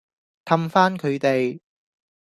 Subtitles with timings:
[0.47, 1.59] 氹返佢哋